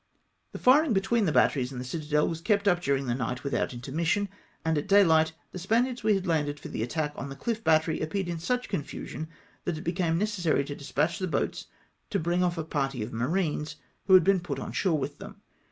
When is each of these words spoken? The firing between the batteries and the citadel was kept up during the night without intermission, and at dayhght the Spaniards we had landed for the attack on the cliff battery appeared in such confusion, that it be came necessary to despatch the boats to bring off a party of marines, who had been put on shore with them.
The 0.51 0.57
firing 0.57 0.93
between 0.93 1.25
the 1.25 1.31
batteries 1.31 1.71
and 1.71 1.79
the 1.79 1.85
citadel 1.85 2.27
was 2.27 2.41
kept 2.41 2.67
up 2.67 2.81
during 2.81 3.05
the 3.05 3.13
night 3.13 3.43
without 3.43 3.71
intermission, 3.71 4.29
and 4.65 4.75
at 4.75 4.87
dayhght 4.87 5.33
the 5.51 5.59
Spaniards 5.59 6.03
we 6.03 6.15
had 6.15 6.25
landed 6.25 6.59
for 6.59 6.69
the 6.69 6.81
attack 6.81 7.13
on 7.15 7.29
the 7.29 7.35
cliff 7.35 7.63
battery 7.63 8.01
appeared 8.01 8.27
in 8.27 8.39
such 8.39 8.67
confusion, 8.67 9.27
that 9.63 9.77
it 9.77 9.81
be 9.83 9.91
came 9.93 10.17
necessary 10.17 10.63
to 10.65 10.73
despatch 10.75 11.19
the 11.19 11.27
boats 11.27 11.67
to 12.09 12.17
bring 12.17 12.41
off 12.43 12.57
a 12.57 12.63
party 12.63 13.03
of 13.03 13.13
marines, 13.13 13.75
who 14.07 14.15
had 14.15 14.23
been 14.23 14.39
put 14.39 14.57
on 14.57 14.71
shore 14.71 14.97
with 14.97 15.19
them. 15.19 15.39